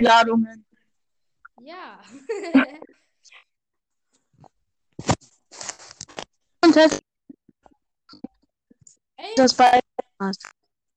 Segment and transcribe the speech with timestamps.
[0.00, 0.64] Ladungen.
[1.60, 2.00] Ja.
[6.64, 7.00] Und das,
[9.16, 9.80] Ey, das bei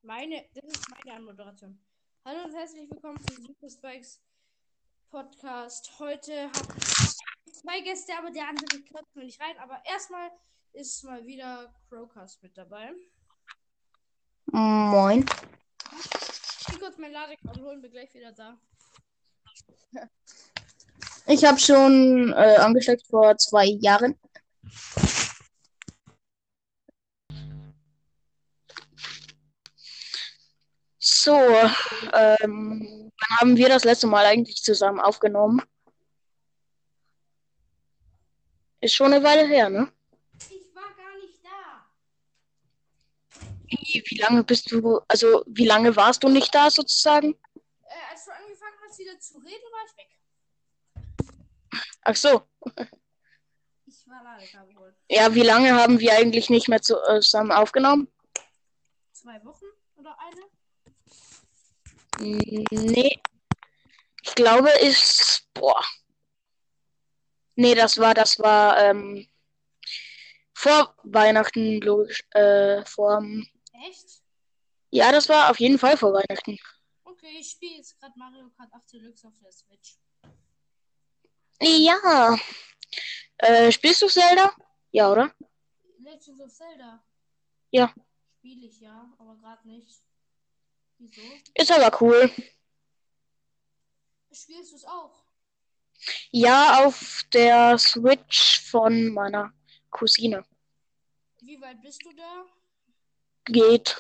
[0.04, 1.80] meine, das ist meine Anmoderation.
[2.26, 4.22] Hallo und herzlich willkommen zu Super Spikes
[5.10, 5.98] Podcast.
[5.98, 9.58] Heute habe ich zwei Gäste, aber der andere klappt mir nicht rein.
[9.58, 10.30] Aber erstmal
[10.74, 12.94] ist mal wieder Crowcast mit dabei.
[14.52, 15.26] Moin.
[16.60, 18.60] Ich will kurz mein Ladekabel holen, bin gleich wieder da.
[21.28, 24.20] Ich habe schon äh, angesteckt vor zwei Jahren.
[31.24, 31.36] So,
[32.14, 35.62] ähm, wann haben wir das letzte Mal eigentlich zusammen aufgenommen?
[38.82, 39.92] Ist schon eine Weile her, ne?
[40.40, 41.86] Ich war gar nicht da.
[43.68, 47.36] Wie, wie lange bist du, also wie lange warst du nicht da sozusagen?
[48.92, 50.20] Hast, wieder zu reden, war ich weg.
[52.02, 52.46] Ach so,
[53.86, 54.94] Ich war Ladekabel holen.
[55.10, 58.12] ja, wie lange haben wir eigentlich nicht mehr äh, zusammen aufgenommen?
[59.14, 59.64] Zwei Wochen
[59.96, 60.42] oder eine?
[62.36, 63.22] Mm, Nee.
[64.24, 65.48] Ich glaube, ist.
[65.54, 65.82] Boah.
[67.56, 69.26] Nee, das war, das war ähm,
[70.54, 72.26] vor Weihnachten, logisch.
[72.32, 73.24] Äh, vor.
[73.88, 74.22] Echt?
[74.90, 76.58] Ja, das war auf jeden Fall vor Weihnachten.
[77.24, 79.96] Okay, ich spiele jetzt gerade Mario Kart 8 Deluxe auf der Switch.
[81.62, 82.36] Ja.
[83.38, 84.52] Äh, spielst du Zelda?
[84.90, 85.32] Ja, oder?
[86.00, 87.04] Legends of Zelda.
[87.70, 87.94] Ja.
[88.40, 90.02] Spiele ich ja, aber gerade nicht.
[90.98, 91.22] Wieso?
[91.54, 92.32] Ist aber cool.
[94.32, 95.24] Spielst du es auch?
[96.32, 99.54] Ja, auf der Switch von meiner
[99.92, 100.44] Cousine.
[101.42, 102.46] Wie weit bist du da?
[103.46, 103.96] Geht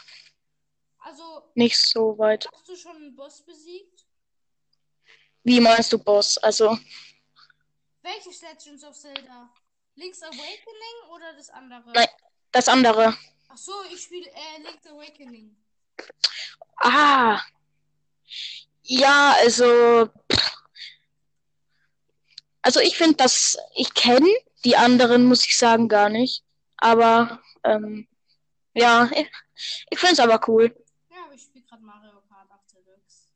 [1.01, 2.47] Also, nicht so weit.
[2.51, 4.05] hast du schon einen Boss besiegt?
[5.43, 6.37] Wie meinst du, Boss?
[6.37, 6.77] Also,
[8.03, 9.51] Welches Legends of Zelda?
[9.95, 11.91] Link's Awakening oder das andere?
[11.93, 12.07] Nein.
[12.51, 13.17] das andere.
[13.49, 15.55] Ach so, ich spiele äh, Link's Awakening.
[16.77, 17.41] Ah.
[18.83, 20.09] Ja, also.
[22.63, 24.29] Also ich finde das, ich kenne
[24.65, 26.43] die anderen, muss ich sagen, gar nicht.
[26.77, 28.07] Aber ähm,
[28.73, 29.29] ja, ich,
[29.89, 30.75] ich finde es aber cool.
[31.09, 33.29] Ja, aber ich spiele gerade Mario Kart 8 Deluxe.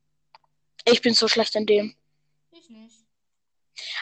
[0.83, 1.95] Ich bin so schlecht in dem.
[2.51, 3.05] Ich nicht.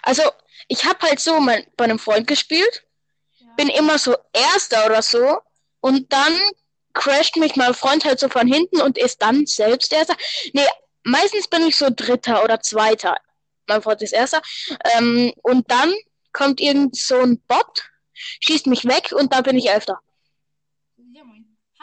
[0.02, 0.24] Also
[0.68, 2.86] ich habe halt so mein, bei einem Freund gespielt,
[3.38, 3.54] Ja.
[3.58, 5.40] bin immer so Erster oder so
[5.82, 6.34] und dann
[6.94, 10.16] crasht mich mein Freund halt so von hinten und ist dann selbst Erster.
[10.54, 10.68] Nee,
[11.04, 13.16] meistens bin ich so Dritter oder Zweiter.
[13.68, 14.42] Mein Freund ist Erster.
[14.96, 15.94] Ähm, und dann
[16.32, 17.84] kommt irgend so ein Bot,
[18.42, 20.02] schießt mich weg und da bin ich Elfter.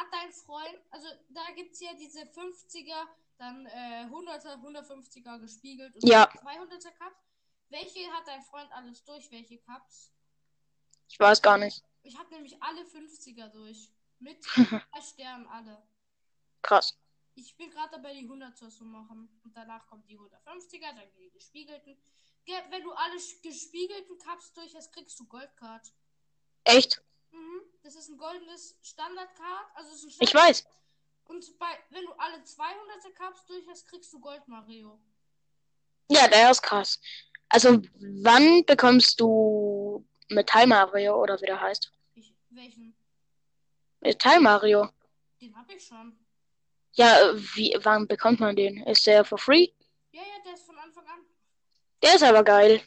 [0.01, 3.07] Hat dein Freund, also da gibt es ja diese 50er,
[3.37, 6.25] dann äh, 100er, 150er gespiegelt und Ja.
[6.31, 7.21] 200er Cups.
[7.69, 9.31] Welche hat dein Freund alles durch?
[9.31, 10.11] Welche Cups?
[11.09, 11.85] Ich weiß gar nicht.
[12.03, 13.91] Ich habe nämlich alle 50er durch.
[14.21, 15.83] Mit drei Sternen alle.
[16.63, 16.97] Krass.
[17.35, 19.29] Ich bin gerade dabei, die 100er zu machen.
[19.45, 21.97] Und danach kommen die 150er, dann die gespiegelten.
[22.45, 25.93] Ge- Wenn du alle gespiegelten Cups durch hast, kriegst du Goldcard.
[26.65, 27.03] Echt?
[27.33, 27.63] Mhm.
[27.83, 29.67] Das ist ein goldenes Standardcard.
[29.75, 30.65] Also ist ein Ich Standard weiß.
[31.27, 35.01] Und bei, wenn du alle 200er Cups durch hast, kriegst du Gold Mario.
[36.09, 37.01] Ja, der ist krass.
[37.49, 37.81] Also
[38.23, 41.93] wann bekommst du Metall Mario oder wie der heißt?
[42.15, 42.97] Ich, welchen?
[44.01, 44.89] Metall Mario.
[45.41, 46.19] Den hab ich schon.
[46.93, 48.85] Ja, wie, wann bekommt man den?
[48.85, 49.69] Ist der for free?
[50.13, 51.21] Ja, ja, der ist von Anfang an.
[52.03, 52.83] Der ist aber geil.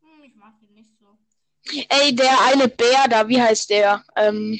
[0.00, 1.18] Hm, ich mag ihn nicht so.
[1.88, 4.04] Ey, der eine Bär da, wie heißt der?
[4.16, 4.58] Ähm,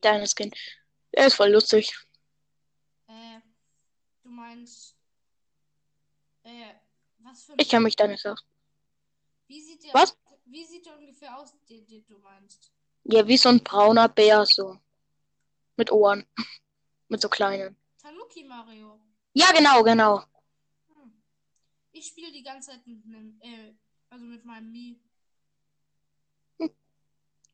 [0.00, 0.52] deine Skin.
[1.14, 1.92] Der ist voll lustig.
[3.08, 3.40] Äh,
[4.22, 4.96] du meinst.
[6.44, 6.74] Äh,
[7.18, 7.54] was für.
[7.58, 8.42] Ich kann mich da nicht aus.
[9.46, 10.16] Wie sieht der, Was?
[10.44, 12.72] Wie sieht der ungefähr aus, den, den du meinst?
[13.04, 14.78] Ja, wie so ein brauner Bär, so.
[15.76, 16.26] Mit Ohren.
[17.08, 17.76] Mit so kleinen.
[18.00, 19.00] Tanuki Mario.
[19.34, 20.24] Ja, genau, genau.
[20.88, 21.12] Hm.
[21.92, 23.74] Ich spiele die ganze Zeit mit einem, äh,
[24.08, 25.00] also mit meinem Mi.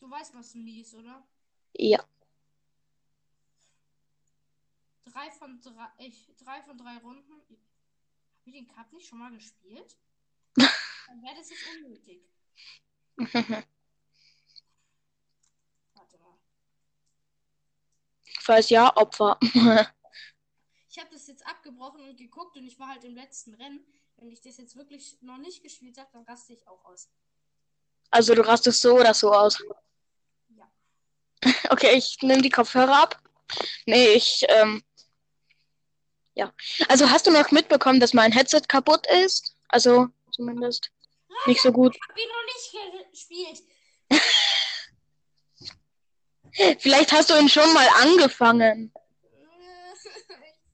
[0.00, 1.26] Du weißt, was ein Mi ist, oder?
[1.74, 2.04] Ja.
[5.04, 7.32] Drei von drei, ich, drei von drei Runden.
[7.32, 9.96] Hab ich den Cup nicht schon mal gespielt?
[10.56, 12.22] Dann wäre das jetzt unnötig.
[15.94, 16.38] Warte mal.
[18.40, 19.38] Falls ja, Opfer.
[20.90, 23.86] Ich habe das jetzt abgebrochen und geguckt und ich war halt im letzten Rennen.
[24.16, 27.08] Wenn ich das jetzt wirklich noch nicht gespielt habe, dann raste ich auch aus.
[28.10, 29.62] Also du rastest so oder so aus.
[31.70, 33.20] Okay, ich nehme die Kopfhörer ab.
[33.86, 34.82] Nee, ich, ähm,
[36.34, 36.52] Ja.
[36.88, 39.56] Also hast du noch mitbekommen, dass mein Headset kaputt ist?
[39.68, 40.90] Also zumindest
[41.46, 41.94] nicht so gut.
[41.96, 42.72] Ich hab ihn noch nicht
[43.10, 43.62] gespielt.
[46.80, 48.92] Vielleicht hast du ihn schon mal angefangen.
[49.94, 50.10] ich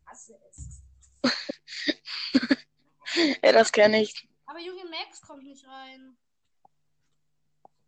[0.07, 0.83] hasse es.
[3.45, 4.27] Ja, das kenne ich.
[4.47, 6.17] Aber Junge Max kommt nicht rein.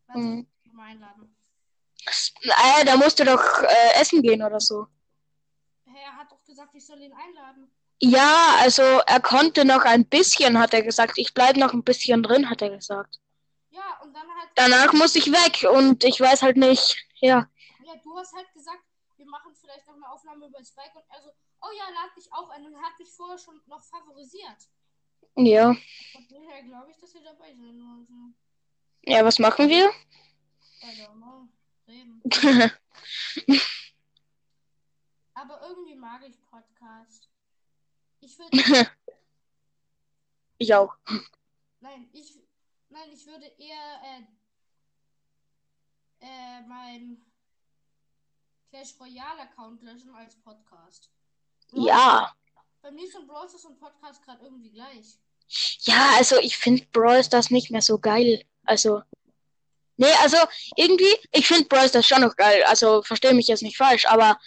[0.07, 0.47] Lass Hm.
[0.65, 1.36] uns mal einladen.
[2.51, 4.87] Äh, da musst du doch äh, essen gehen oder so.
[5.87, 7.71] Er hat doch gesagt, ich soll ihn einladen.
[8.01, 11.15] Ja, also er konnte noch ein bisschen, hat er gesagt.
[11.17, 13.21] Ich bleib noch ein bisschen drin, hat er gesagt.
[13.71, 14.49] Ja, und dann hat.
[14.55, 16.97] Danach muss ich weg und ich weiß halt nicht.
[17.21, 17.49] Ja.
[17.85, 18.83] Ja, du hast halt gesagt,
[19.17, 21.31] wir machen vielleicht noch eine Aufnahme über Spike und er so,
[21.63, 24.69] oh ja, lad dich auch ein und er hat mich vorher schon noch favorisiert.
[25.37, 25.75] Ja.
[26.13, 28.37] Von daher glaube ich, dass wir dabei sein wollen.
[29.03, 29.89] Ja, was machen wir?
[30.83, 31.49] I don't know.
[31.87, 32.23] Reden.
[35.35, 37.29] Aber irgendwie mag ich Podcast.
[38.21, 38.51] Ich würde.
[40.59, 40.95] ich auch.
[41.81, 42.35] nein, ich.
[42.89, 44.23] Nein, ich würde eher äh,
[46.21, 47.21] äh, mein
[48.71, 51.11] Clash Royale Account löschen als Podcast.
[51.73, 52.35] Ja.
[52.83, 55.19] Bei mir sind Brawl Stars und Podcast gerade irgendwie gleich.
[55.81, 58.45] Ja, also ich finde Brawl Stars nicht mehr so geil.
[58.65, 59.03] Also.
[59.97, 60.37] Nee, also
[60.77, 62.63] irgendwie, ich finde Brawl Stars schon noch geil.
[62.65, 64.39] Also verstehe mich jetzt nicht falsch, aber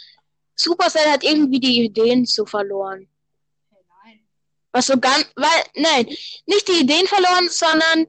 [0.56, 3.10] Supercell hat irgendwie die Ideen so verloren.
[3.70, 4.20] Hey, nein.
[4.72, 6.06] Was so ganz, weil, nein,
[6.46, 8.08] nicht die Ideen verloren, sondern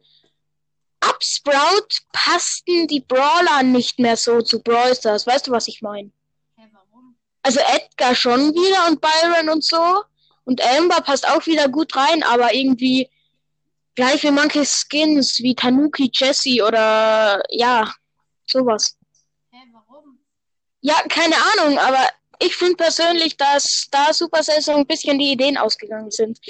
[1.00, 5.26] ab Sprout passten die Brawler nicht mehr so zu Brawl Stars.
[5.26, 6.10] Weißt du, was ich meine?
[6.56, 7.16] Warum?
[7.42, 10.02] Also Edgar schon wieder und Byron und so.
[10.44, 13.08] Und Amber passt auch wieder gut rein, aber irgendwie
[14.00, 17.92] gleich wie manche Skins, wie Tanuki, Jessie oder ja,
[18.46, 18.96] sowas.
[19.50, 20.18] Hä, warum?
[20.80, 22.08] Ja, keine Ahnung, aber
[22.38, 26.40] ich finde persönlich, dass da Supercell so ein bisschen die Ideen ausgegangen sind.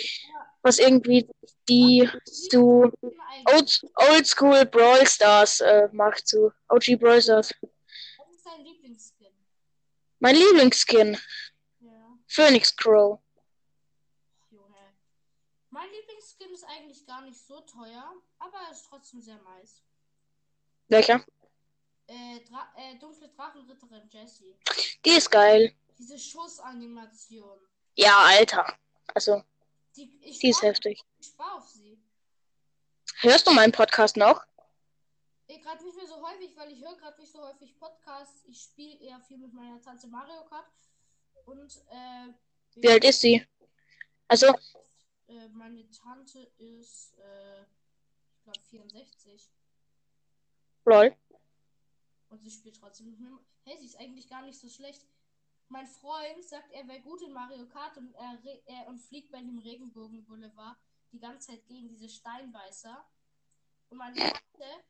[0.63, 1.29] Was irgendwie
[1.69, 7.53] die zu Bin eigentlich- Old, Oldschool Brawl Stars äh, macht, zu OG Brawl Stars.
[8.19, 9.33] Was ist dein Lieblingsskin?
[10.21, 11.19] Mein Lieblingsskin,
[11.81, 11.91] Ja.
[12.29, 13.19] Phoenix Crow.
[14.51, 14.77] Junge.
[15.71, 19.83] Mein Lieblingsskin ist eigentlich gar nicht so teuer, aber er ist trotzdem sehr nice.
[20.89, 21.25] Welcher?
[22.07, 24.55] Äh, Dra äh dunkle Drachenritterin Jessie.
[25.05, 25.75] Die ist geil.
[25.99, 27.59] Diese Schussanimation.
[27.97, 28.65] Ja, Alter.
[29.13, 29.43] Also,
[29.97, 31.03] Die, ich die ist heftig.
[31.19, 32.01] ich spar auf sie.
[33.23, 34.45] Hörst du meinen Podcast noch?
[35.49, 38.45] Eh, gerade nicht mehr so häufig, weil ich höre gerade nicht so häufig Podcasts.
[38.47, 40.71] Ich spiele eher viel mit meiner Tante Mario Kart.
[41.45, 42.29] Und, äh,
[42.77, 43.45] Wie alt ist sie?
[44.29, 44.55] Also,
[45.31, 49.51] äh meine Tante ist, äh, ich glaube 64.
[50.85, 51.17] lol.
[52.29, 53.39] Und sie spielt trotzdem mit mir.
[53.65, 55.07] Hey, sie ist eigentlich gar nicht so schlecht.
[55.69, 59.39] Mein Freund sagt, er wäre gut in Mario Kart und er, er und fliegt bei
[59.39, 60.77] dem Regenbogenboulevard
[61.13, 63.05] die ganze Zeit gegen diese Steinbeißer.
[63.91, 64.85] Und meine Tante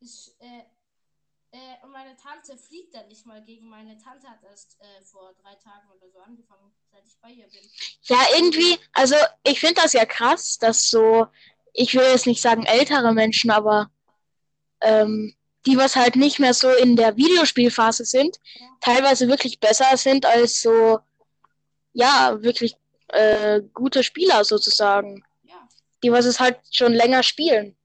[0.00, 0.64] ist, äh,
[1.54, 5.32] äh, und meine Tante fliegt dann nicht mal gegen meine Tante hat erst äh, vor
[5.40, 7.60] drei Tagen oder so angefangen, seit ich bei ihr bin.
[8.02, 9.14] Ja, irgendwie, also
[9.44, 11.28] ich finde das ja krass, dass so,
[11.72, 13.88] ich will jetzt nicht sagen ältere Menschen, aber
[14.80, 18.40] ähm, die, was halt nicht mehr so in der Videospielphase sind,
[18.80, 20.98] teilweise wirklich besser sind als so,
[21.92, 22.76] ja, wirklich
[23.08, 25.24] äh, gute Spieler sozusagen.
[25.44, 25.68] Ja,
[26.02, 27.76] Die, was es halt schon länger spielen.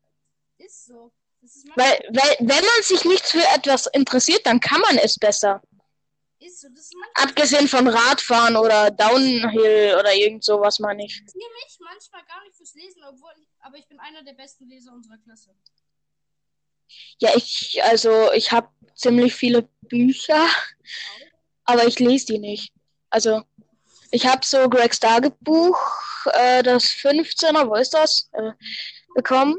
[0.57, 1.11] ist so.
[1.41, 5.61] Das Weil, weil, wenn man sich nicht für etwas interessiert, dann kann man es besser.
[6.39, 6.67] ist so.
[6.69, 11.13] Das Abgesehen von Radfahren oder Downhill oder irgend sowas, meine ich.
[11.13, 14.33] Ich interessiere mich manchmal gar nicht fürs Lesen, obwohl ich, aber ich bin einer der
[14.33, 15.55] besten Leser unserer Klasse.
[17.19, 20.47] Ja, ich, also ich habe ziemlich viele Bücher,
[21.65, 22.73] aber ich lese die nicht.
[23.09, 23.43] Also
[24.11, 25.77] ich habe so Gregs Tagebuch,
[26.33, 28.51] äh, das 15er, wo ist das, äh,
[29.15, 29.57] bekommen.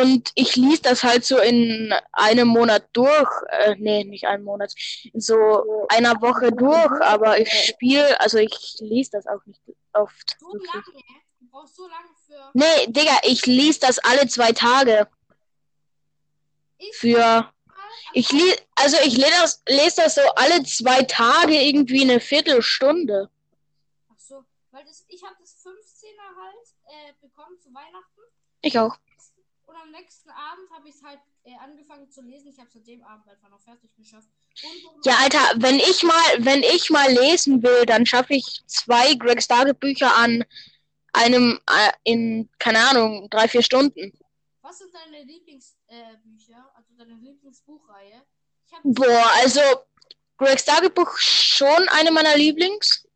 [0.00, 3.30] Und ich lese das halt so in einem Monat durch.
[3.50, 4.72] Äh, nee, nicht einen Monat.
[5.12, 9.60] In so einer Woche durch, aber ich spiele, also ich lese das auch nicht
[9.92, 10.36] oft.
[10.40, 10.84] So lange.
[11.40, 12.50] Du brauchst so lange für.
[12.54, 15.06] Nee, Digga, ich lese das alle zwei Tage.
[16.92, 17.52] Für
[18.14, 23.30] Ich lese, also ich lese das, lese das so alle zwei Tage irgendwie eine Viertelstunde.
[24.08, 28.20] Ach so, weil das, ich habe das 15er halt äh, bekommen zu Weihnachten
[28.60, 28.96] Ich auch.
[29.74, 32.48] Und am nächsten Abend habe ich es halt äh, angefangen zu lesen.
[32.48, 34.28] Ich habe es an dem Abend einfach noch fertig geschafft.
[34.62, 39.14] Und Ja, Alter, wenn ich mal, wenn ich mal lesen will, dann schaffe ich zwei
[39.14, 40.44] Greg Tagebücher an
[41.12, 44.12] einem, äh, in, keine Ahnung, drei, vier Stunden.
[44.62, 45.76] was sind deine Lieblingsbücher?
[45.88, 48.22] Äh, also deine Lieblingsbuchreihe?
[48.82, 49.60] Boah, also
[50.36, 53.06] Gregs Tagebuch schon eine meiner Lieblings.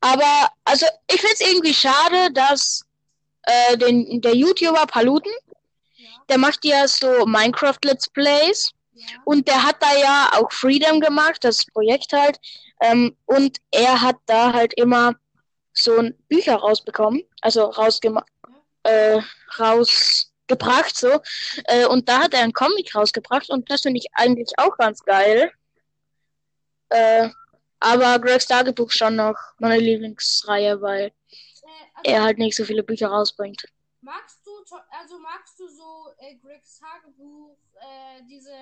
[0.00, 2.84] Aber, also, ich finde es irgendwie schade, dass
[3.50, 5.32] äh, den, der YouTuber Paluten,
[5.96, 8.70] Ja, der macht ja so Minecraft Let's Plays.
[8.92, 9.06] ja.
[9.24, 12.38] Und der hat da ja auch Freedom gemacht, das Projekt halt.
[12.80, 15.14] Ähm, und er hat da halt immer
[15.72, 18.26] so ein Bücher rausbekommen, also rausgemacht,
[18.84, 19.20] äh,
[19.58, 21.20] rausgebracht so.
[21.64, 25.02] Äh, und da hat er einen Comic rausgebracht und das finde ich eigentlich auch ganz
[25.04, 25.52] geil.
[26.90, 27.28] Äh,
[27.78, 31.12] aber Gregs Tagebuch schon noch meine Lieblingsreihe, weil
[32.04, 33.64] er halt nicht so viele Bücher rausbringt.
[34.00, 34.50] magst du,
[34.90, 38.54] also magst du so äh, Gregs Tagebuch, äh, diese,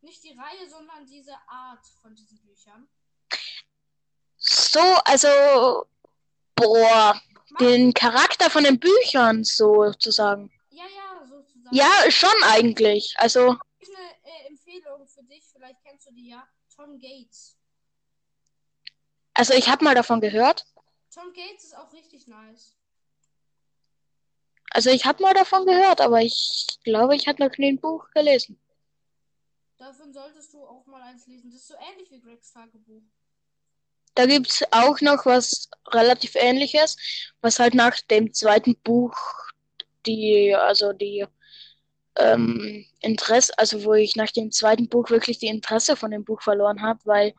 [0.00, 2.88] nicht die Reihe, sondern diese Art von diesen Büchern?
[4.36, 5.28] So, also,
[6.56, 10.50] boah, Magst den Charakter von den Büchern sozusagen.
[10.70, 11.76] Ja, ja, sozusagen.
[11.76, 13.14] Ja, schon eigentlich.
[13.18, 16.46] Also, Ich habe eine äh, Empfehlung für dich, vielleicht kennst du die ja.
[16.74, 17.56] Tom Gates.
[19.34, 20.64] also ich habe mal davon gehört.
[21.12, 22.76] Tom Gates ist auch richtig nice.
[24.70, 28.08] Also ich habe mal davon gehört, aber ich glaube, ich habe noch nie ein Buch
[28.14, 28.58] gelesen.
[29.78, 31.50] Davon solltest du auch mal eins lesen.
[31.50, 33.02] Das ist so ähnlich wie Gregs Tagebuch.
[34.14, 36.96] Da gibt's auch noch was relativ ähnliches,
[37.40, 39.16] was halt nach dem zweiten Buch
[40.06, 41.26] die, also die
[42.16, 46.42] ähm, Interesse, also wo ich nach dem zweiten Buch wirklich die Interesse von dem Buch
[46.42, 47.34] verloren habe, weil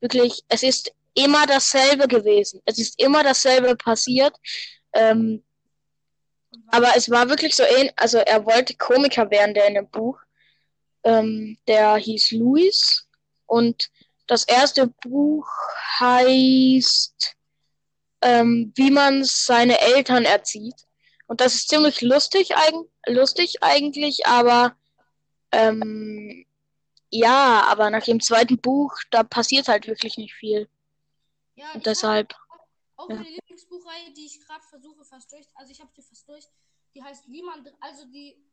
[0.00, 2.60] wirklich, es ist immer dasselbe gewesen.
[2.64, 4.36] Es ist immer dasselbe passiert.
[4.92, 5.42] Ähm,
[6.68, 10.18] Aber es war wirklich so ähnlich, also er wollte Komiker werden, der in dem Buch.
[11.04, 13.06] Ähm, der hieß Louis.
[13.46, 13.90] Und
[14.26, 15.48] das erste Buch
[16.00, 17.36] heißt,
[18.22, 20.74] ähm, wie man seine Eltern erzieht.
[21.26, 24.76] Und das ist ziemlich lustig, eigen, lustig eigentlich, aber
[25.52, 26.46] ähm,
[27.10, 30.68] ja, aber nach dem zweiten Buch, da passiert halt wirklich nicht viel.
[31.54, 32.34] ja, Und deshalb,
[32.96, 33.24] auch ja.
[33.88, 35.46] Lieblingsbuchreihe, die ich gerade versuche fast durch.
[35.54, 36.44] Also ich habe die fast durch.
[36.94, 38.44] Die heißt Wie man, also die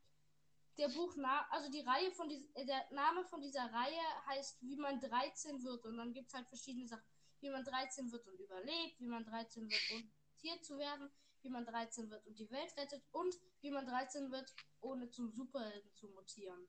[0.78, 1.16] der Buch
[1.50, 5.62] also die Reihe von dies, äh, der Name von dieser Reihe heißt Wie man 13
[5.62, 7.04] wird und dann gibt es halt verschiedene Sachen.
[7.40, 11.10] Wie man 13 wird und überlebt, wie man 13 wird und Tier zu werden,
[11.42, 15.30] wie man 13 wird und die Welt rettet und wie man 13 wird, ohne zum
[15.30, 16.68] Superhelden zu mutieren.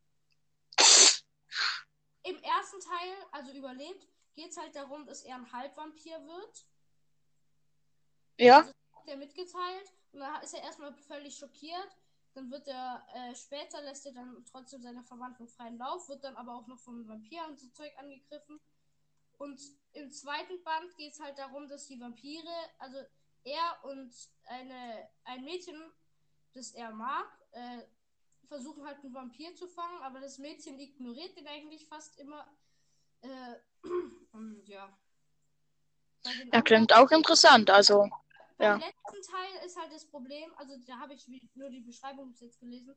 [2.23, 6.65] Im ersten Teil, also überlebt, geht es halt darum, dass er ein Halbvampir wird.
[8.37, 11.97] Ja, Hat er mitgeteilt und dann ist er erstmal völlig schockiert.
[12.33, 16.35] Dann wird er äh, später lässt er dann trotzdem seiner Verwandlung freien Lauf, wird dann
[16.35, 18.59] aber auch noch vom Vampir und so Zeug angegriffen.
[19.37, 19.59] Und
[19.93, 22.47] im zweiten Band geht es halt darum, dass die Vampire,
[22.79, 22.97] also
[23.43, 24.13] er und
[24.45, 25.75] eine, ein Mädchen,
[26.53, 27.81] das er mag, äh,
[28.47, 32.47] versuchen halt einen Vampir zu fangen, aber das Mädchen ignoriert den eigentlich fast immer.
[33.21, 33.55] Äh,
[34.31, 34.89] und ja.
[36.51, 37.69] Ja, klingt auch interessant.
[37.69, 38.09] Also,
[38.57, 38.87] beim Ja.
[38.87, 42.59] letzten Teil ist halt das Problem, also da habe ich nur die Beschreibung bis jetzt
[42.59, 42.95] gelesen.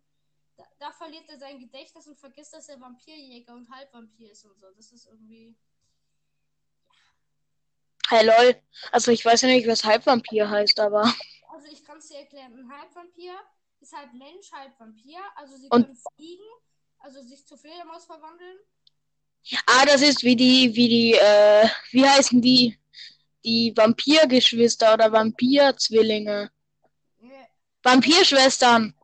[0.57, 4.59] Da, da verliert er sein Gedächtnis und vergisst, dass er Vampirjäger und Halbvampir ist und
[4.59, 4.71] so.
[4.77, 5.55] Das ist irgendwie.
[8.09, 8.61] hey lol.
[8.93, 11.03] Also ich weiß ja nicht, was Halbvampir heißt, aber.
[11.53, 12.53] Also ich kann es dir erklären.
[12.55, 13.35] Ein Halbvampir
[13.81, 15.19] ist halb Mensch, halb Vampir.
[15.37, 16.45] Also sie Und- können fliegen,
[16.99, 18.59] also sich zur Fledermaus verwandeln.
[19.67, 22.79] Ah, das ist wie die, wie die, äh, wie heißen die?
[23.45, 26.51] Die Vampirgeschwister oder Vampirzwillinge.
[27.23, 27.27] Äh,
[27.83, 28.95] Vampirschwestern.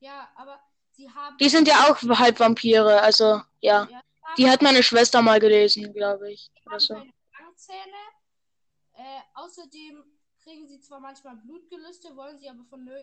[0.00, 0.60] Ja, aber
[0.92, 1.36] sie haben.
[1.38, 3.88] Die sind ja auch halb Vampire, also, ja.
[3.90, 4.02] ja,
[4.36, 6.50] Die hat meine Schwester mal gelesen, glaube ich.
[6.64, 6.94] Oder haben so.
[6.94, 8.02] keine Fangzähne.
[8.94, 10.04] Äh, außerdem
[10.42, 12.96] kriegen sie zwar manchmal Blutgelüste, wollen sie aber von nö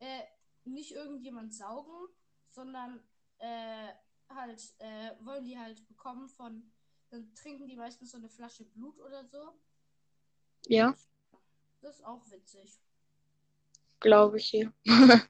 [0.00, 0.22] äh,
[0.64, 2.08] nicht irgendjemand saugen,
[2.50, 3.02] sondern
[3.38, 3.88] äh,
[4.28, 6.70] halt äh, wollen die halt bekommen von.
[7.10, 9.52] Dann trinken die meistens so eine Flasche Blut oder so.
[10.66, 10.94] Ja,
[11.80, 12.78] Das ist auch witzig.
[14.00, 14.72] glaube ich hier.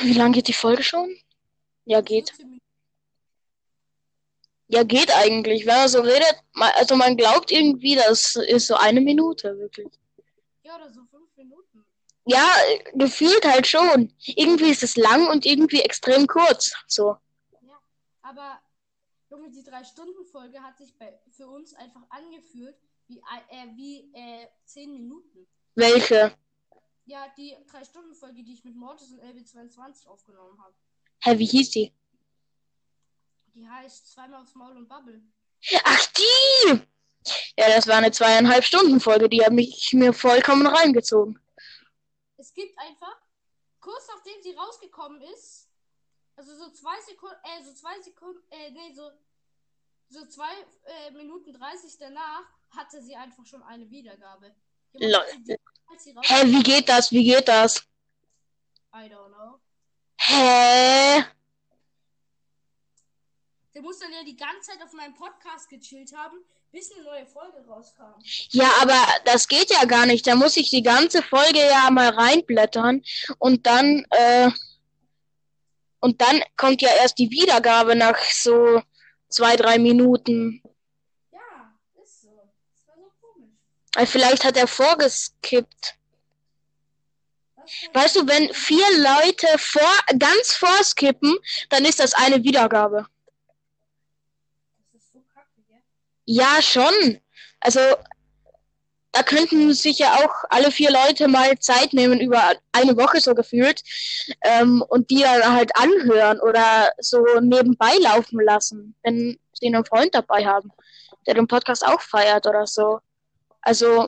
[0.00, 1.16] Wie lange geht die Folge schon?
[1.84, 2.30] Ja, geht.
[2.30, 2.62] 14 Minuten.
[4.68, 5.64] Ja, geht eigentlich.
[5.66, 9.88] Wenn man so redet, also man glaubt irgendwie, das ist so eine Minute, wirklich.
[10.64, 11.84] Ja, oder so fünf Minuten.
[12.24, 12.44] Ja,
[12.94, 14.12] gefühlt halt schon.
[14.18, 16.72] Irgendwie ist es lang und irgendwie extrem kurz.
[16.88, 17.16] So.
[18.22, 18.60] Aber,
[19.30, 22.76] Junge, die Drei-Stunden-Folge hat sich bei, für uns einfach angefühlt
[23.08, 25.46] wie, ein- äh, wie äh, 10 Minuten.
[25.74, 26.36] Welche?
[27.04, 30.74] Ja, die Drei-Stunden-Folge, die ich mit Mortis und LB22 aufgenommen habe.
[31.22, 31.94] Hä, wie hieß die?
[33.54, 35.22] Die heißt Zweimal aufs Maul und Bubble.
[35.84, 36.82] Ach, die!
[37.58, 41.40] Ja, das war eine zweieinhalb Stunden Folge, die hat mich mir vollkommen reingezogen.
[42.36, 43.16] Es gibt einfach,
[43.80, 45.68] kurz nachdem sie rausgekommen ist,
[46.36, 49.10] also so zwei Sekunden, äh, so zwei Sekunden, äh, nee, so,
[50.10, 50.52] so zwei
[50.84, 54.54] äh, Minuten 30 danach, hatte sie einfach schon eine Wiedergabe.
[54.94, 55.24] Lol.
[56.22, 57.10] Hä, wie geht das?
[57.12, 57.86] Wie geht das?
[58.94, 59.60] I don't know.
[60.18, 61.24] Hä?
[63.76, 66.38] Der muss dann ja die ganze Zeit auf meinem Podcast gechillt haben,
[66.72, 68.14] bis eine neue Folge rauskam.
[68.48, 68.96] Ja, aber
[69.26, 70.26] das geht ja gar nicht.
[70.26, 73.04] Da muss ich die ganze Folge ja mal reinblättern
[73.38, 74.50] und dann, äh,
[76.00, 78.80] und dann kommt ja erst die Wiedergabe nach so
[79.28, 80.62] zwei, drei Minuten.
[81.30, 82.50] Ja, ist so.
[82.72, 83.50] Das war so komisch.
[83.84, 85.94] Äh, Vielleicht hat er vorgeskippt.
[87.94, 89.82] Weißt du, wenn vier Leute vor,
[90.18, 91.36] ganz vorskippen,
[91.70, 93.06] dann ist das eine Wiedergabe.
[94.92, 95.82] Das so kacke, gell?
[96.26, 97.20] Ja, schon.
[97.60, 97.80] Also,
[99.12, 103.34] da könnten sich ja auch alle vier Leute mal Zeit nehmen, über eine Woche so
[103.34, 103.82] gefühlt,
[104.42, 110.14] ähm, und die dann halt anhören oder so nebenbei laufen lassen, wenn sie einen Freund
[110.14, 110.70] dabei haben,
[111.26, 113.00] der den Podcast auch feiert oder so.
[113.66, 114.02] Also,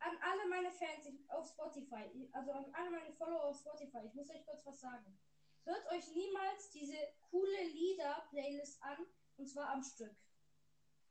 [0.00, 4.28] An alle meine Fans auf Spotify, also an alle meine Follower auf Spotify, ich muss
[4.28, 5.18] euch kurz was sagen.
[5.64, 6.96] Hört euch niemals diese
[7.30, 8.98] coole Lieder-Playlist an,
[9.38, 10.14] und zwar am Stück.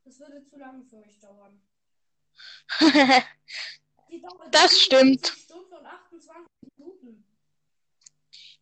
[0.04, 1.60] Das würde zu lange für euch dauern.
[4.50, 5.26] Das stimmt.
[5.26, 7.24] 27 Stunden und 28 Minuten.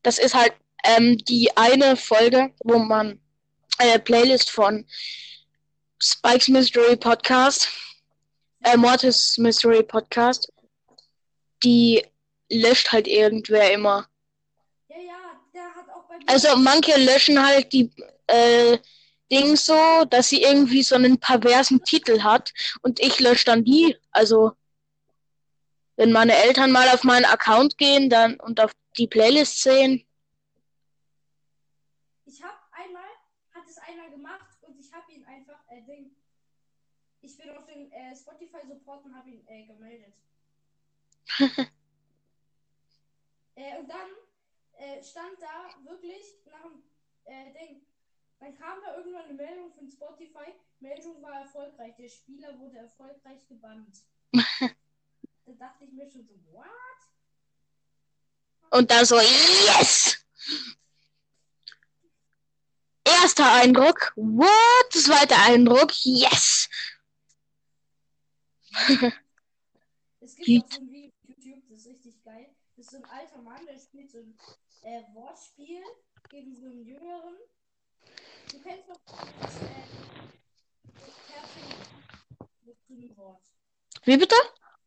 [0.02, 0.54] das ist halt
[0.84, 3.18] ähm, die eine Folge, wo man
[3.78, 4.86] äh, Playlist von
[5.98, 7.68] Spikes Mystery Podcast,
[8.64, 10.52] äh, Mortis Mystery Podcast,
[11.62, 12.04] die
[12.50, 14.08] löscht halt irgendwer immer.
[14.88, 16.24] Ja, ja, der hat auch bei mir.
[16.28, 17.90] Also manche löschen halt die
[18.26, 18.78] äh,
[19.30, 23.96] Dings so, dass sie irgendwie so einen perversen Titel hat und ich lösche dann die.
[24.10, 24.52] Also
[25.96, 30.04] wenn meine Eltern mal auf meinen Account gehen dann und auf die Playlist sehen,
[32.24, 33.08] Ich habe einmal,
[33.54, 36.14] hat es einer gemacht und ich habe ihn einfach, äh, Ding.
[37.22, 38.14] Ich bin auf den äh,
[38.88, 40.14] Support und habe ihn äh, gemeldet.
[43.54, 44.08] äh, und dann
[44.78, 46.82] äh, stand da wirklich nach dem
[47.24, 47.82] äh, Ding.
[48.40, 50.54] Dann kam da irgendwann eine Meldung von Spotify.
[50.80, 51.96] Meldung war erfolgreich.
[51.96, 53.98] Der Spieler wurde erfolgreich gebannt.
[54.32, 56.64] da dachte ich mir schon so, what?
[58.70, 60.24] Und dann so, yes!
[63.04, 64.92] Erster Eindruck, what?
[64.92, 66.68] Zweiter Eindruck, yes!
[70.20, 72.54] Es gibt auch so ein Video auf YouTube, das ist richtig geil.
[72.76, 74.36] Das ist so ein alter Mann, der spielt so ein
[74.82, 75.82] äh, Wortspiel
[76.28, 77.36] gegen so einen Jüngeren.
[78.50, 79.00] Du kennst doch
[79.40, 79.68] das äh,
[80.92, 81.90] Perfekt
[82.62, 83.42] mit so einem Wort.
[84.04, 84.34] Wie bitte?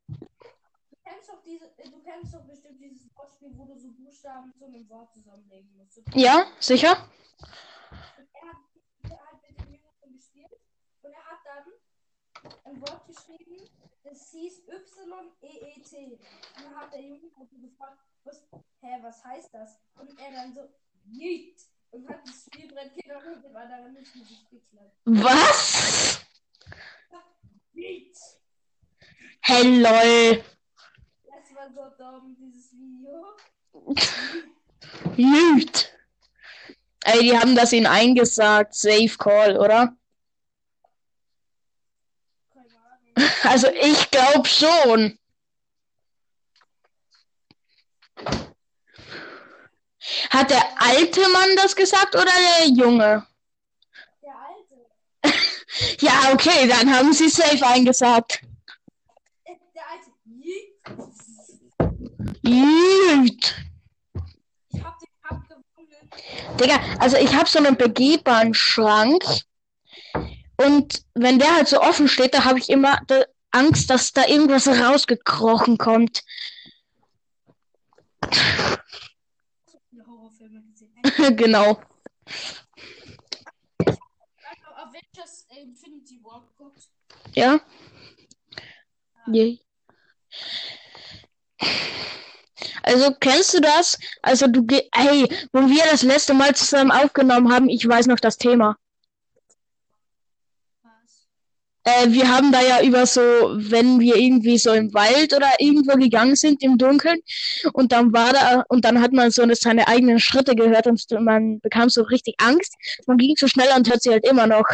[0.08, 4.54] Du kennst doch diese, äh, du kennst doch bestimmt dieses Wortspiel, wo du so Buchstaben
[4.54, 6.01] zu einem Wort zusammenlegen musst.
[6.13, 7.10] Ja, sicher?
[8.17, 8.58] Und er hat,
[9.04, 10.60] er hat mit dem Jüngeren gespielt
[11.01, 11.71] und er hat dann
[12.63, 13.69] ein Wort geschrieben,
[14.04, 16.06] das hieß Y-E-E-T.
[16.06, 18.43] Und dann hat der Junge hat so gefragt, was,
[18.82, 19.80] hä, was heißt das?
[19.95, 20.69] Und er dann so,
[21.12, 21.62] Yeet!
[21.91, 24.95] Und hat das Spielbrett genommen und war daran ins Gesicht geklappt.
[25.06, 26.25] Was?
[27.73, 28.17] Yeet!
[29.41, 30.43] Hey, lol.
[31.25, 33.36] Das war so dumm, dieses Video.
[35.17, 35.91] Nüt.
[37.04, 38.75] Ey, die haben das ihnen eingesagt.
[38.75, 39.95] Safe Call, oder?
[42.54, 43.01] Keine Ahnung.
[43.43, 45.17] Also ich glaube schon.
[50.30, 53.26] Hat der alte Mann das gesagt oder der junge?
[54.21, 55.38] Der Alte.
[56.00, 58.41] Ja, okay, dann haben sie safe eingesagt.
[59.47, 60.12] Der Alte.
[62.43, 63.56] Nüt.
[64.69, 66.58] Ich hab den Kampf gewonnen.
[66.60, 69.24] Digga, also ich habe so einen begehbaren Schrank
[70.65, 73.00] und wenn der halt so offen steht, da habe ich immer
[73.52, 76.24] Angst, dass da irgendwas rausgekrochen kommt.
[80.08, 81.36] Horrorfilme gesehen.
[81.36, 81.82] genau.
[84.76, 86.89] Avengers Infinity War geguckt.
[87.34, 87.60] Ja?
[89.28, 89.60] Yay.
[92.84, 93.97] Also kennst du das?
[94.21, 98.19] Also du geh, hey, wo wir das letzte Mal zusammen aufgenommen haben, ich weiß noch
[98.19, 98.78] das Thema.
[101.83, 105.97] Äh, wir haben da ja über so, wenn wir irgendwie so im Wald oder irgendwo
[105.97, 107.19] gegangen sind im Dunkeln
[107.73, 111.03] und dann war da und dann hat man so eine, seine eigenen Schritte gehört und
[111.21, 112.75] man bekam so richtig Angst.
[113.07, 114.69] Man ging zu schnell und hört sie halt immer noch.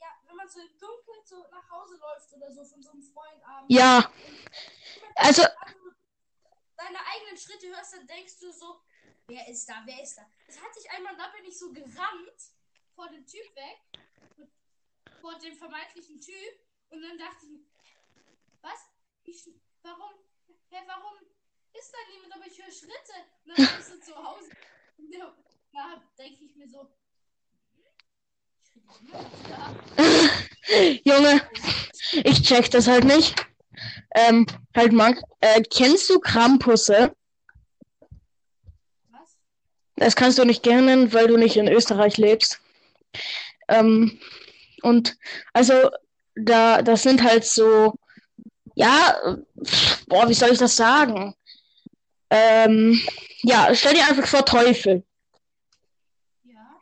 [0.00, 3.02] Ja, wenn man so im Dunkeln so nach Hause läuft oder so von so einem
[3.02, 3.74] Freund abends.
[3.74, 4.10] Ja,
[5.16, 5.42] also
[6.82, 8.80] Deine eigenen Schritte hörst, dann denkst du so,
[9.28, 10.22] wer ist da, wer ist da?
[10.46, 12.40] Das hatte ich einmal, da bin ich so gerannt
[12.94, 14.02] vor dem Typ weg,
[15.22, 16.54] vor dem vermeintlichen Typ
[16.90, 17.60] Und dann dachte ich
[18.60, 18.80] was?
[19.24, 19.48] Ich,
[19.82, 20.12] warum?
[20.68, 21.14] Hä, warum
[21.72, 22.34] ist da niemand?
[22.34, 23.16] Aber ich höre Schritte.
[23.44, 24.50] Und dann ich so zu Hause.
[24.98, 25.34] Und da,
[25.72, 26.88] da denke ich mir so,
[29.48, 29.74] da.
[31.04, 31.42] Junge,
[32.24, 33.34] ich check das halt nicht.
[34.14, 37.14] Ähm, halt Mark, äh, kennst du Krampusse?
[39.10, 39.38] Was?
[39.96, 42.60] Das kannst du nicht kennen, weil du nicht in Österreich lebst.
[43.68, 44.20] Ähm,
[44.82, 45.16] und
[45.52, 45.90] also
[46.34, 47.94] da, das sind halt so,
[48.74, 49.16] ja,
[50.08, 51.34] boah, wie soll ich das sagen?
[52.30, 53.00] Ähm,
[53.42, 55.04] ja, stell dir einfach vor Teufel.
[56.44, 56.80] Ja.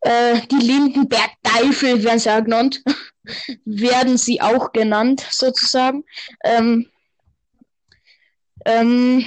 [0.00, 2.82] Äh, die Lindenberg-Teufel werden sie ja genannt.
[3.64, 6.04] werden sie auch genannt, sozusagen.
[6.44, 6.90] Ähm,
[8.64, 9.26] ähm,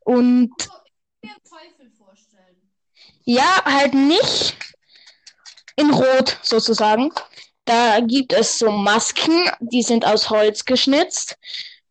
[0.00, 2.70] und So, ich will mir einen Teufel vorstellen.
[3.24, 4.69] Ja, halt nicht
[5.80, 7.10] in Rot sozusagen.
[7.64, 11.38] Da gibt es so Masken, die sind aus Holz geschnitzt.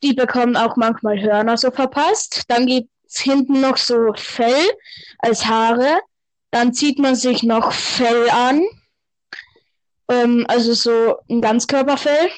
[0.04, 2.44] Die bekommen auch manchmal Hörner so verpasst.
[2.48, 4.66] Dann gibt's hinten noch so Fell
[5.20, 6.00] als Haare.
[6.52, 8.62] Dann zieht man sich noch Fell an.
[10.10, 12.30] Ähm, also so ein Ganzkörperfell.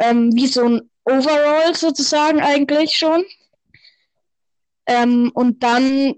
[0.00, 3.24] Ähm, wie so ein Overall sozusagen eigentlich schon.
[4.86, 6.14] Ähm, und dann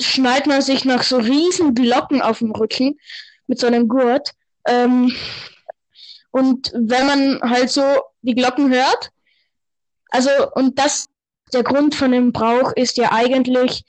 [0.00, 2.98] schnallt man sich noch so riesen Glocken auf dem Rücken
[3.46, 4.32] mit so einem Gurt.
[4.66, 5.14] Ähm,
[6.30, 7.82] und wenn man halt so
[8.22, 9.10] die Glocken hört,
[10.08, 11.08] also, und das,
[11.52, 13.84] der Grund von dem Brauch ist ja eigentlich,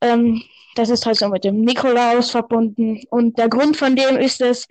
[0.00, 0.42] ähm,
[0.74, 3.02] das ist halt so mit dem Nikolaus verbunden.
[3.10, 4.66] Und der Grund von dem ist es,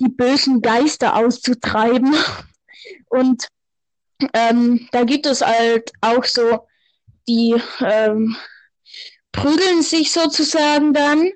[0.00, 2.14] die bösen Geister auszutreiben.
[3.08, 3.48] Und
[4.34, 6.66] ähm, da gibt es halt auch so,
[7.28, 8.36] die ähm,
[9.32, 11.30] prügeln sich sozusagen dann.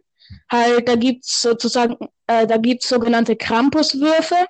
[0.50, 4.46] Halt, da gibt's sozusagen, äh, da gibt's sogenannte Krampuswürfe,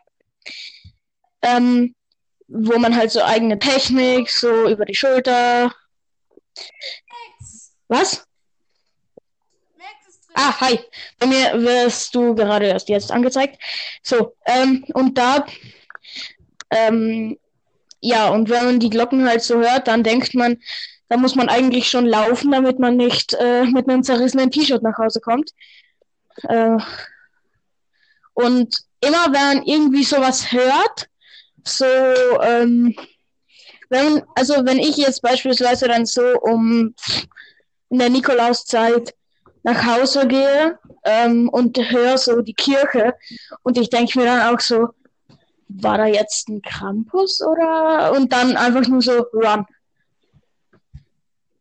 [1.43, 1.95] ähm,
[2.49, 5.73] wo man halt so eigene Technik, so über die Schulter.
[7.09, 7.73] Max!
[7.89, 8.27] Was?
[9.77, 10.35] Max ist drin.
[10.35, 10.81] Ah, hi.
[11.19, 13.59] Bei mir wirst du gerade erst jetzt angezeigt.
[14.03, 15.47] So, ähm, und da,
[16.71, 17.39] ähm,
[18.01, 20.61] ja, und wenn man die Glocken halt so hört, dann denkt man,
[21.13, 24.97] da muss man eigentlich schon laufen, damit man nicht äh, mit einem zerrissenen T-Shirt nach
[24.97, 25.51] Hause kommt.
[26.45, 26.79] Äh,
[28.33, 31.11] und immer wenn man irgendwie sowas hört,
[31.65, 32.97] so, ähm,
[33.91, 36.95] wenn, also wenn ich jetzt beispielsweise dann so um
[37.91, 39.15] in der Nikolauszeit
[39.65, 43.13] nach Hause gehe ähm, und höre so die Kirche
[43.65, 44.89] und ich denke mir dann auch so,
[45.69, 48.13] war da jetzt ein Krampus oder?
[48.13, 49.67] Und dann einfach nur so run.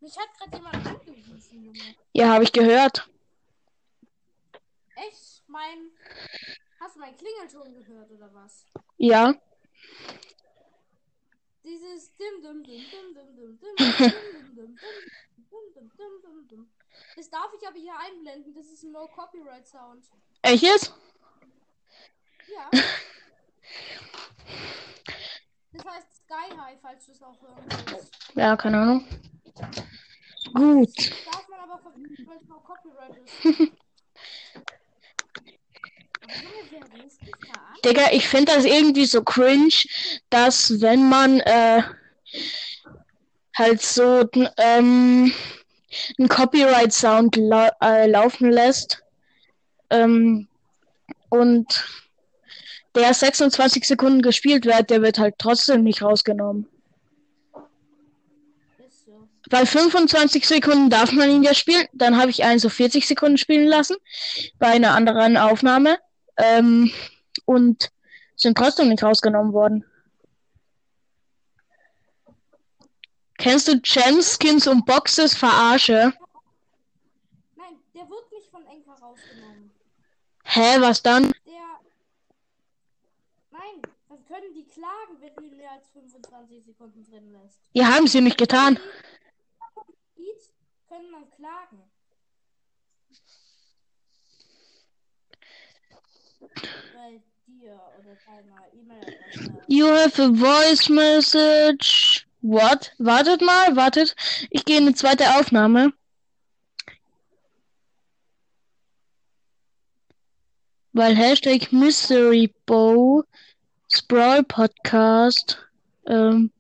[0.02, 1.96] Mich hat gerade jemand angerufen, Junge.
[2.14, 3.08] Ja, habe ich gehört.
[4.96, 5.44] Echt?
[5.48, 5.92] Mein.
[6.80, 8.66] Hast du meinen Klingelton gehört oder was?
[8.98, 9.36] Ja.
[11.64, 14.10] Dieses dim dim dim dim dim dim dim dim dim
[14.56, 14.78] dim dim
[15.38, 16.72] dim dim dim dim dim.
[17.16, 18.56] Das darf ich aber hier einblenden.
[18.56, 20.04] Das ist ein No Copyright Sound.
[20.42, 20.94] Echt jetzt?
[22.48, 22.70] Ja.
[25.74, 28.12] Das heißt Sky High, falls du es auch hören willst.
[28.34, 29.08] Ja, keine Ahnung.
[30.54, 31.12] Gut.
[37.84, 39.74] Digga, ich finde das irgendwie so cringe,
[40.30, 41.82] dass wenn man äh,
[43.58, 45.34] halt so ähm,
[46.18, 49.04] einen Copyright-Sound lau äh, laufen lässt
[49.90, 50.48] ähm,
[51.30, 51.86] und
[52.96, 56.68] der 26 Sekunden gespielt wird, der wird halt trotzdem nicht rausgenommen.
[59.52, 61.86] Bei 25 Sekunden darf man ihn ja spielen.
[61.92, 63.98] Dann habe ich einen so 40 Sekunden spielen lassen
[64.60, 66.00] bei einer anderen Aufnahme
[66.38, 66.90] ähm,
[67.44, 67.92] und
[68.38, 69.84] sind trotzdem nicht rausgenommen worden.
[73.38, 76.14] Kennst du Gems, Skins und Boxes Verarsche?
[77.58, 79.72] Nein, der wird nicht von Enker rausgenommen.
[80.46, 81.24] Hä, was dann?
[81.24, 81.80] Der.
[83.52, 87.60] Nein, dann können die klagen, wenn du ihn mehr als 25 Sekunden drin lässt.
[87.74, 88.76] Ja, haben sie nicht getan.
[88.76, 89.11] Die
[90.92, 91.90] können dann klagen.
[96.94, 99.64] Bei dir oder deiner E-Mail-Adresse.
[99.68, 102.28] You have a voice message.
[102.42, 102.94] What?
[102.98, 104.16] Wartet mal, wartet.
[104.50, 105.94] Ich gehe in eine zweite Aufnahme.
[110.92, 113.24] Weil Hashtag Mystery Bow
[113.88, 115.58] Sprawl Podcast.
[116.06, 116.52] Ähm,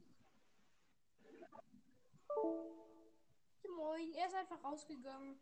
[4.71, 5.39] ausgegangen.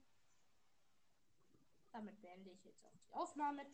[1.92, 3.70] Damit beende ich jetzt auch die Aufnahme.